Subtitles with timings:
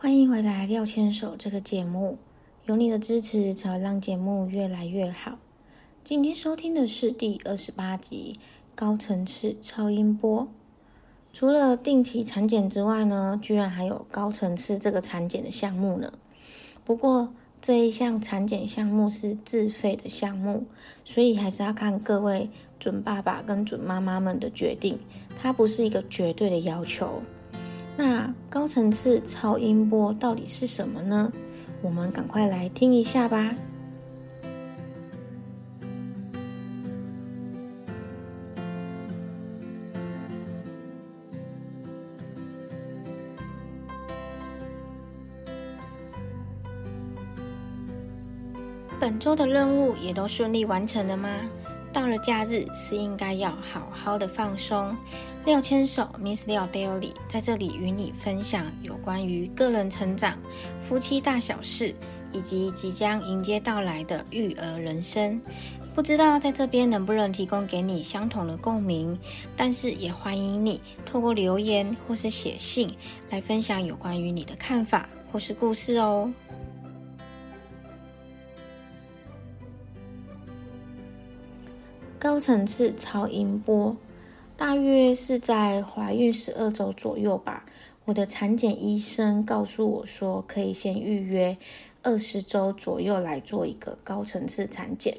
[0.00, 2.18] 欢迎回来《廖牵手》这个节目，
[2.66, 5.40] 有你的支持才会让节目越来越好。
[6.04, 8.32] 今天收听的是第二十八集
[8.76, 10.46] 高层次超音波。
[11.32, 16.12] 除了定期产检之外呢，居然还有高层次这个产检的项目呢。
[16.84, 20.64] 不过这一项产检项目是自费的项目，
[21.04, 24.96] 所以还是要看各位准爸爸跟准妈妈们的决定，
[25.36, 27.20] 它不是一个绝对的要求。
[28.00, 31.32] 那高层次超音波到底是什么呢？
[31.82, 33.52] 我们赶快来听一下吧。
[49.00, 51.28] 本周的任务也都顺利完成了吗？
[51.98, 54.96] 到了假日是应该要好好的放松。
[55.44, 60.38] 廖千手，Miss 廖 Daily 在这里与你分享有关于个人成长、
[60.80, 61.92] 夫妻大小事，
[62.32, 65.40] 以及即将迎接到来的育儿人生。
[65.92, 69.18] 不知道在这边能不能提供给你相同的共鸣，
[69.56, 72.94] 但是也欢迎你透过留言或是写信
[73.30, 76.32] 来分享有关于你的看法或是故事哦。
[82.20, 83.96] 高层次超音波。
[84.56, 87.64] 大约是在怀孕十二周左右吧。
[88.06, 91.56] 我的产检医生告诉我说，可以先预约
[92.02, 95.16] 二十周左右来做一个高层次产检。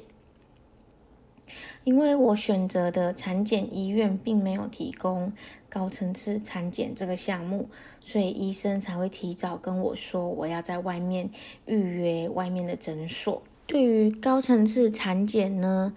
[1.84, 5.32] 因为我选择的产检医院并没有提供
[5.70, 7.70] 高层次产检这个项目，
[8.02, 11.30] 所以医生才会提早跟我说，我要在外面
[11.64, 13.42] 预约外面的诊所。
[13.66, 15.94] 对于高层次产检呢？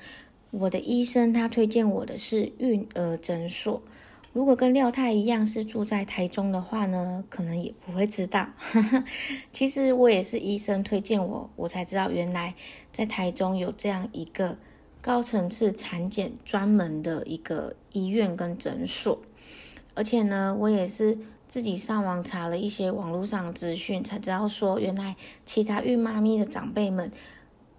[0.54, 3.82] 我的医生他推荐我的是孕儿诊所。
[4.34, 8.48] 如果跟廖太一样是住在台中的话呢，可能也不会知道。
[9.52, 12.54] 其实我也是医生推荐我，我才知道原来
[12.92, 14.56] 在台中有这样一个
[15.02, 19.20] 高层次产检专门的一个医院跟诊所。
[19.96, 25.16] 而且呢，我也是自己上网查了一些网络上资讯，才知道说原来
[25.48, 27.12] 其他孕妈咪的长辈们、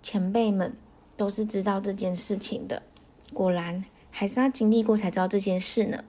[0.03, 0.75] 前辈们。
[1.17, 2.83] 都是知道这件事情的，
[3.33, 6.03] 果然还是要经历过才知道这件事呢。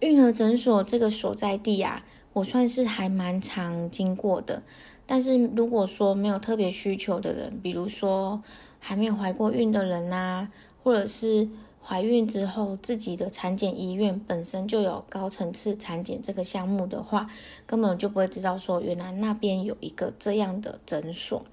[0.00, 4.62] 孕儿诊所这个所在地啊，我算是还蛮常经过的。
[5.06, 8.42] 但是如果说没有特别需求的人，比如说
[8.80, 10.48] 还没有怀过孕的人呐，
[10.82, 11.48] 或者是
[11.80, 17.28] 怀孕之后自己的产检医院本身就有高层次产检这个项目的话，
[17.66, 21.44] 根本就不会知道说原来那边有一个这样的诊所，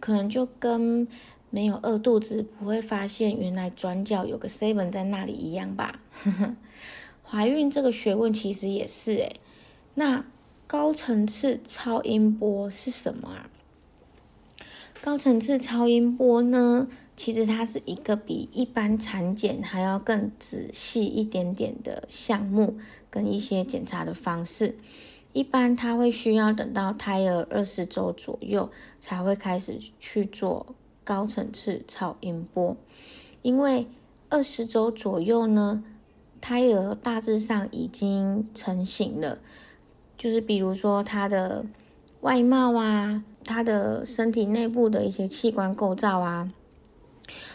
[0.00, 1.08] 可能就跟。
[1.50, 6.00] 没有饿肚子，不会发现原来转角有个 seven 在那里一样吧？
[7.24, 9.36] 怀孕这个学问其实也是诶。
[9.94, 10.24] 那
[10.66, 13.50] 高层次超音波是什么啊？
[15.00, 22.76] 高层次超音波呢，其实它是一个比一般产检还要更仔细一点点的项目
[23.08, 24.76] 跟一些检查的方式。
[25.32, 30.74] 一般它会需要等到胎儿二十周左右才会开始去做。
[31.06, 32.76] 高层次超音波，
[33.42, 33.86] 因为
[34.28, 35.84] 二十周左右呢，
[36.40, 39.38] 胎儿大致上已经成型了，
[40.18, 41.64] 就是比如说他的
[42.22, 46.52] 外貌啊，他的身体内部的一些器官构造啊，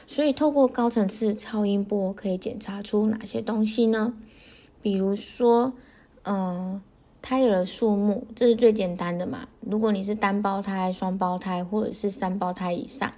[0.08, 4.14] 所以透过高层次超音波可以检查出哪些东西呢？
[4.82, 5.74] 比如说，
[6.24, 6.82] 嗯，
[7.22, 9.50] 胎儿数目，这是最简单的嘛。
[9.60, 13.12] 如果你是单胞胎、双胞胎或者是三胞胎以上。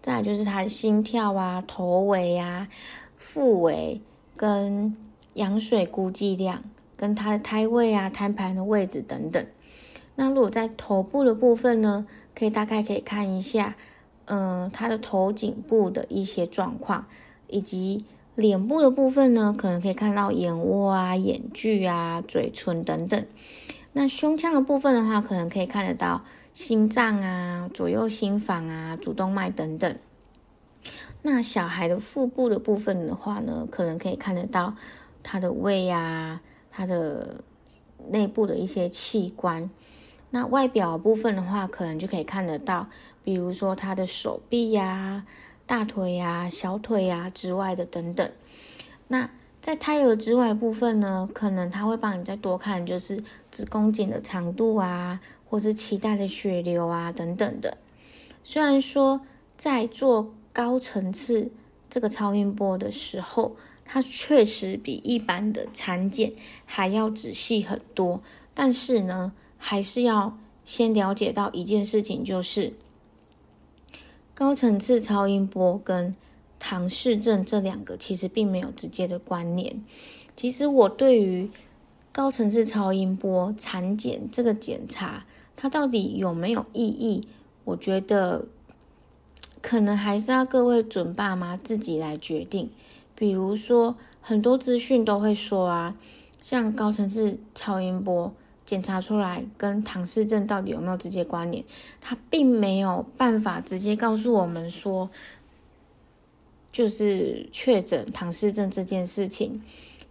[0.00, 2.68] 再就是他的心跳啊、头围啊、
[3.16, 4.00] 腹围
[4.36, 4.96] 跟
[5.34, 6.62] 羊水估计量，
[6.96, 9.44] 跟他的胎位啊、胎盘的位置等等。
[10.14, 13.76] 那如果在头部的部分呢，可以大概可以看一下，
[14.26, 17.06] 嗯，他的头颈部的一些状况，
[17.48, 18.04] 以及
[18.34, 23.26] 脸部的部分呢，可能可以看到眼窝啊、眼距啊、嘴唇等等。
[23.92, 26.22] 那胸腔的部分的话，可能可以看得到。
[26.58, 29.96] 心脏啊，左右心房啊，主动脉等等。
[31.22, 34.74] 那小孩的腹部的部分的话呢，可能可以看得到
[35.22, 36.40] 他的胃啊，
[36.72, 37.44] 他的
[38.08, 39.70] 内部的一些器官。
[40.30, 42.88] 那外表部分的话，可能就可以看得到，
[43.22, 45.24] 比如说他的手臂呀、
[45.64, 48.28] 大腿呀、小腿呀之外的等等。
[49.06, 49.30] 那
[49.62, 53.22] 在胎儿之外部分呢，可能他会帮你再多看，就是
[53.52, 55.20] 子宫颈的长度啊。
[55.48, 57.78] 或是脐带的血流啊等等的，
[58.44, 59.22] 虽然说
[59.56, 61.50] 在做高层次
[61.88, 66.34] 这个超音波的时候，它确实比一般的产检
[66.66, 68.22] 还要仔细很多，
[68.52, 72.74] 但是呢，还是要先了解到一件事情，就是
[74.34, 76.14] 高层次超音波跟
[76.58, 79.82] 唐氏症这两个其实并没有直接的关联。
[80.36, 81.50] 其实我对于
[82.12, 85.24] 高层次超音波产检这个检查，
[85.60, 87.26] 它到底有没有意义？
[87.64, 88.46] 我觉得
[89.60, 92.70] 可能还是要各位准爸妈自己来决定。
[93.16, 95.96] 比如说，很多资讯都会说啊，
[96.40, 98.32] 像高层次超音波
[98.64, 101.64] 检查出来跟唐氏症到底有没有直接关联，
[102.00, 105.10] 它并没有办法直接告诉我们说，
[106.70, 109.60] 就是确诊唐氏症这件事情。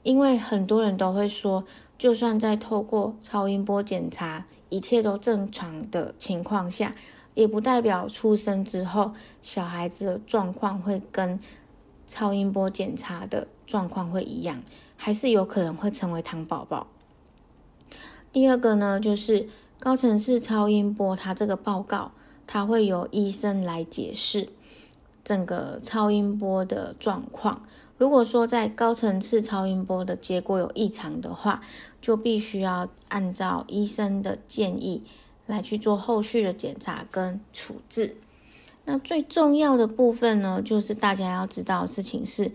[0.04, 1.64] 因为很多人都会说，
[1.98, 6.96] 就算在透过超音波检查，一切都正常的情况下，
[7.34, 11.40] 也不代表出生之后小孩子的状况会跟
[12.08, 14.64] 超音波检查的状况会一样，
[14.96, 16.88] 还是有可能会成为糖宝宝。
[18.32, 19.48] 第二个呢，就是
[19.80, 22.12] 高层次超音波，它这个报告，
[22.46, 24.50] 它会由医生来解释
[25.24, 27.64] 整个超音波的状况。
[27.98, 31.62] 如果说在高层次超音波的结果有异常的话，
[32.00, 35.04] 就必须要按照医生的建议
[35.48, 38.18] 来去做后续的检查跟处置。
[38.86, 42.52] 那最重要的部分呢，就是大家要知道的事情是，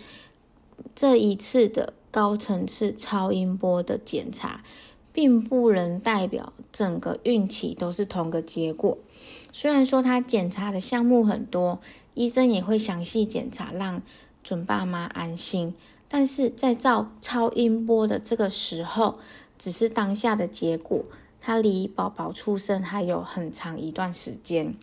[0.94, 4.62] 这一次的高层次超音波的检查，
[5.12, 8.96] 并不能代表整个孕期都是同个结果。
[9.52, 11.80] 虽然说它检查的项目很多，
[12.14, 14.02] 医生也会详细检查，让
[14.42, 15.74] 准爸妈安心，
[16.08, 19.18] 但是在照超音波的这个时候，
[19.58, 21.02] 只是当下的结果，
[21.40, 24.74] 它离宝宝出生还有很长一段时间。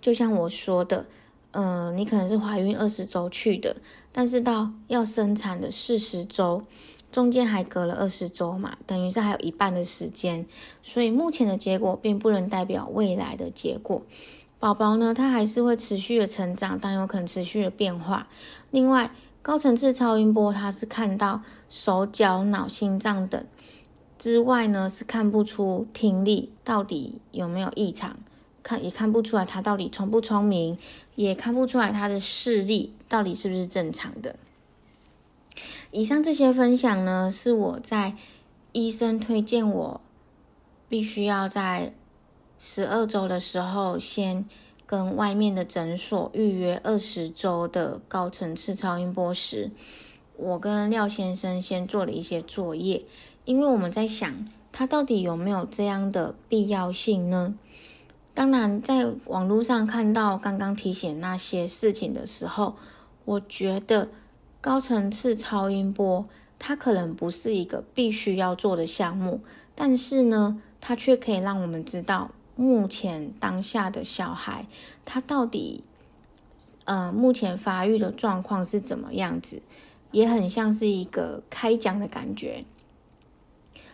[0.00, 1.06] 就像我说的，
[1.52, 3.76] 嗯，你可能是怀孕二十周去的，
[4.12, 6.64] 但是到要生产的四十周，
[7.10, 10.46] 中间还隔了二十周嘛，等于是还有一半的时间，
[10.82, 14.02] 所以目前的结果并不能代表未来的结果。
[14.62, 18.28] 宝宝呢，他还是会持续的成长，但有可能持续的变化。
[18.70, 19.10] 另外，
[19.42, 23.44] 高层次超音波它是看到手脚、脑、心脏等
[24.20, 28.16] 之外呢，是看不出听力到底有没有异常，
[28.62, 30.78] 看也看不出来他到底聪不聪明，
[31.16, 34.36] 也看不出来他的视力到底是不是正常的。
[35.90, 38.14] 以上这些分享呢，是我在
[38.70, 40.00] 医生推荐我
[40.88, 41.92] 必须要在。
[42.64, 44.44] 十二周的时候，先
[44.86, 49.72] 跟外面的诊所预约二十周的高层次超音波时，
[50.36, 53.04] 我跟廖先生先做了一些作业，
[53.44, 57.56] 因为我们在想，他到底有没有这样的必要性呢？
[58.32, 62.76] 当然，在网络上看到刚刚提醒那些事情的时候，
[63.24, 64.08] 我觉得
[64.60, 66.24] 高层次超音波
[66.60, 69.40] 它可能不是一个必须要做的项目，
[69.74, 72.30] 但是呢，它却可以让我们知道。
[72.54, 74.66] 目前当下的小孩，
[75.04, 75.84] 他到底，
[76.84, 79.62] 呃，目前发育的状况是怎么样子？
[80.10, 82.64] 也很像是一个开奖的感觉。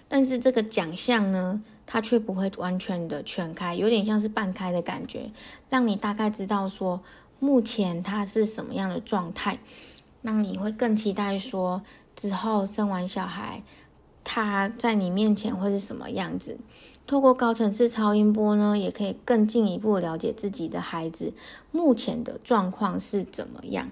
[0.08, 5.30] 但是这个奖项呢，它却不会完全的全开，有点像是半开的感觉，
[5.68, 7.02] 让你大概知道说
[7.38, 9.58] 目前他是什么样的状态，
[10.22, 11.82] 让你会更期待说
[12.16, 13.62] 之后生完小孩，
[14.24, 16.58] 他在你面前会是什么样子。
[17.08, 21.32] 透过高层次超音波呢，也可以更进一步了解自己的孩子
[21.72, 23.90] 目前的状况是怎么样。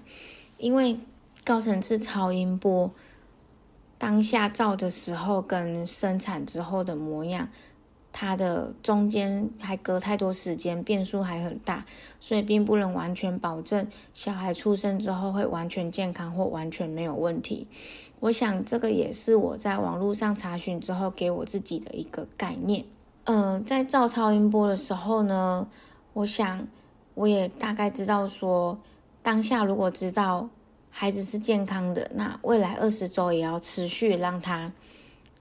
[0.59, 0.99] 因为
[1.43, 2.91] 高层次超音波
[3.97, 7.49] 当下照的时候跟生产之后的模样，
[8.13, 11.87] 它的中间还隔太多时间，变数还很大，
[12.19, 17.67] 所以并不能完全保证小孩出生之后会完全健康或完全没有问题。
[18.19, 22.85] 我想这个也是我在网络上查询之后给我自己的一个概念。
[23.29, 25.67] 嗯，在照超音波的时候呢，
[26.13, 26.65] 我想
[27.13, 28.79] 我也大概知道说，
[29.21, 30.47] 当下如果知道
[30.89, 34.71] 孩子是健康的，那未来二十周也要持续让他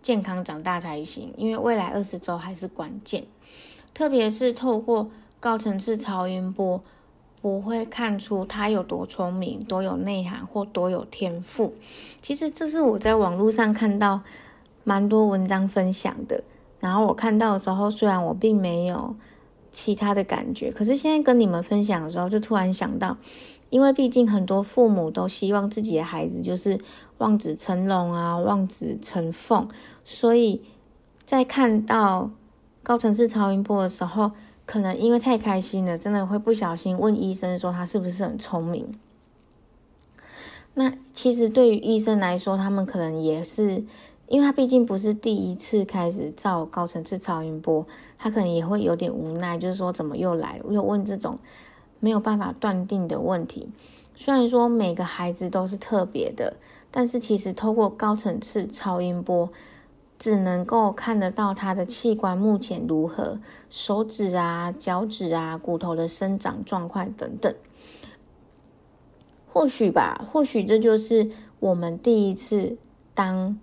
[0.02, 3.24] 健康长大才行，因为未来二十周还是关键。
[3.94, 6.82] 特别是透过高层次超音波，
[7.40, 11.72] 不会看出他有多聪明、多有内涵或多有天赋。
[12.20, 14.22] 其实这是我在网络上看到
[14.82, 16.42] 蛮多文章分享的。
[16.86, 19.16] 然后我看到的时候，虽然我并没有
[19.72, 23.16] 其他的感觉，可是现在跟你们分享的时候，就突然想到，
[23.70, 26.78] 因为毕竟很多父母都希望自己的孩子就是
[27.18, 29.66] 望子成龙啊，望子成凤，
[30.04, 30.62] 所以
[31.24, 32.30] 在看到
[32.84, 34.30] 高层次超音波的时候，
[34.64, 38.96] 可能因为太开心了，真的会不小心问医生说他是不是很聪明。
[40.74, 43.82] 那其实对于医生来说，他们可能也是。
[44.28, 47.86] 因为他毕竟不是第一次开始照高层次超音波，
[48.18, 51.38] 他可能也会有点无奈，就是说怎么又来了，又问这种
[52.00, 53.68] 没有办法断定的问题。
[54.16, 56.56] 虽然说每个孩子都是特别的，
[56.90, 59.48] 但是其实透过高层次超音波，
[60.18, 63.38] 只能够看得到他的器官目前如何，
[63.70, 67.54] 手指啊、脚趾啊、骨头的生长状况等等。
[69.52, 71.30] 或许吧，或许这就是
[71.60, 72.76] 我们第一次
[73.14, 73.60] 当。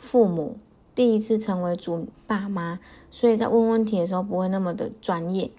[0.00, 0.56] 父母
[0.94, 2.80] 第一次成为主爸妈，
[3.10, 5.50] 所以在问问题的时候不会那么的专业。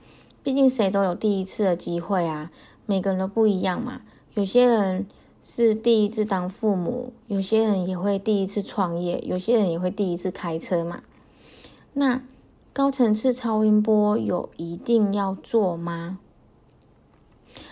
[0.41, 2.51] 毕竟谁都有第一次的机会啊，
[2.87, 4.01] 每个人都不一样嘛。
[4.33, 5.05] 有些人
[5.43, 11.03] 是第一次当父母，有些人也会第一次创业，有些人也会第一次开车嘛。
[11.93, 12.23] 那
[12.73, 16.17] 高层次超音波有一定要做吗？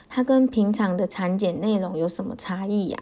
[0.08, 3.00] 它跟平常的产检内容有什么差异呀？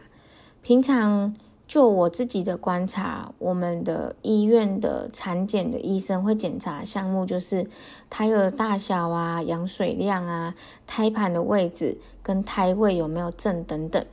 [0.61, 1.35] 平常。
[1.67, 7.69] 就我自己的观察，我们的医院的产检的医生会检查项目，就是
[8.09, 10.55] 胎儿大小啊、羊水量啊、
[10.85, 14.05] 胎盘的位置跟胎位有没有正等等。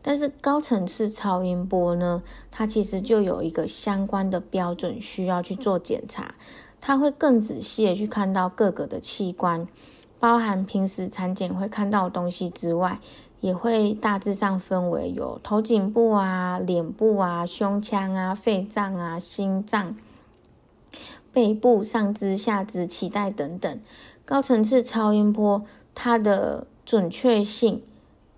[0.00, 6.34] 但是高层次超音波呢，它其实就有一个相关的标准需要去做检查，
[6.80, 9.68] 它会更仔细的去看到各个的器官，
[10.18, 12.98] 包含平时产检会看到的东西之外。
[13.44, 19.98] 也会大致上分为有头颈部啊、脸部啊、胸腔啊、肺脏啊、心脏、
[21.30, 23.78] 背部、上肢、下肢、脐带等等。
[24.24, 25.62] 高层次超音波
[25.94, 27.82] 它的准确性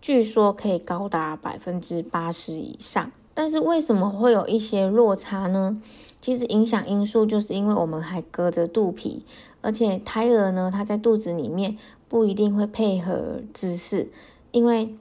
[0.01, 5.81] 据说可以高达百分之八十以上，但是为什么会有一些落差呢？
[6.21, 9.25] 其实影响因素就是因为我们还隔着肚皮，
[9.61, 14.11] 而且胎儿呢，它在肚子里面不一定会配合姿势。
[14.57, 14.97] 因为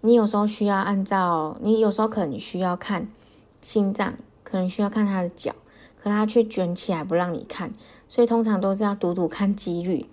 [0.00, 3.06] 你有时候需要按照，你有时候可能需要看
[3.60, 5.54] 心脏，可能需要看他的脚，
[6.02, 7.72] 可他却卷起来不让你看，
[8.08, 10.06] 所以通常都是要赌赌看几率。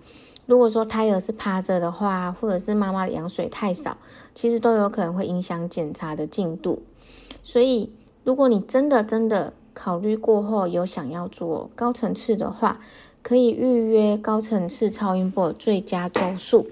[0.46, 3.96] 如果说胎儿是趴着的话，或者是妈妈的羊水太少，
[4.36, 6.84] 其实都有可能会影响检查的进度。
[7.42, 12.78] 所以，如果你真的真的考虑过后有想要做高层次的话，
[13.24, 16.68] 可以预约高层次超音波最佳周数。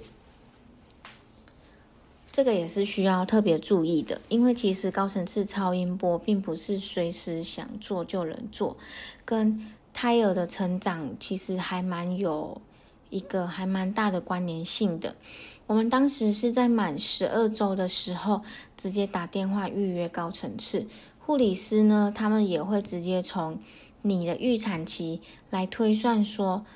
[2.34, 8.76] 这个也是需要特别注意的，因为其实高层次超音波并不是随时想做就能做，
[9.24, 12.60] 跟胎儿的成长其实还蛮有
[13.08, 15.14] 一个还蛮大的关联性的。
[15.68, 18.42] 我们当时是在满十二周的时候
[18.76, 20.88] 直接打电话预约高层次
[21.20, 23.60] 护理师呢，他们也会直接从
[24.02, 26.66] 你的预产期来推算说，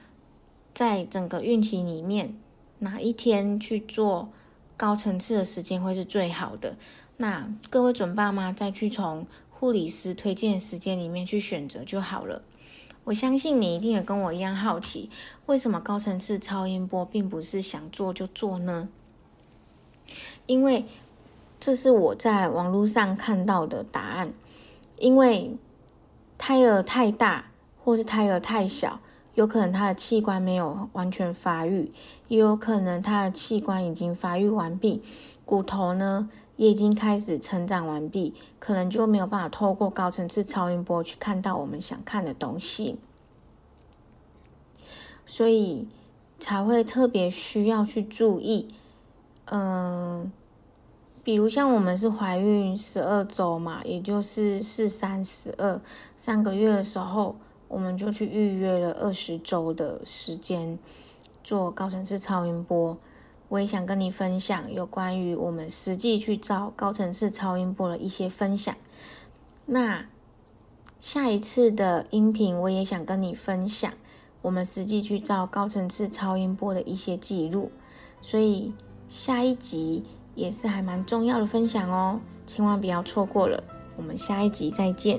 [0.73, 2.38] 在整个孕期里面
[2.79, 4.29] 哪一天去做。
[4.78, 6.76] 高层次的时间会是最好的。
[7.16, 12.42] 那各位准爸妈再去从护理师推荐时间里面去选择就好了。
[13.02, 15.11] 我相信你一定也跟我一样好奇，
[15.47, 18.88] 为什么高层次超音波并不是想做就做呢？
[20.47, 20.85] 因为
[21.58, 24.32] 这是我在网络上看到的答案。
[24.97, 25.56] 因为
[26.38, 27.50] 胎儿太大
[27.82, 29.00] 或是胎儿太小。
[29.35, 31.92] 有可能他的器官没有完全发育，
[32.28, 35.02] 也有可能他的器官已经发育完毕，
[35.44, 42.99] 骨头呢也已经开始成长完毕，可能就没有办法透过高层次超音波去看到我们想看的东西，
[45.26, 45.88] 所以
[46.38, 48.68] 才会特别需要去注意。
[49.47, 50.30] 嗯，
[51.25, 55.80] 比如像我们是怀孕十二周嘛，也就是四三十二
[56.14, 57.37] 三个月的时候。
[57.70, 60.78] 我们就去预约了二十周的时间
[61.49, 62.99] 做高层次超音波。
[63.49, 68.76] 我也想跟你分享有关于我们实际去照高层次超音波的一些分享。
[69.64, 70.05] 那
[71.00, 73.90] 下一次的音频，我也想跟你分享
[74.43, 77.73] 我们实际去照高层次超音波的一些记录。
[78.21, 78.75] 所以
[79.09, 80.02] 下一集
[80.35, 83.64] 也是还蛮重要的分享哦，千万不要错过了。
[83.97, 85.19] 我们下一集再见。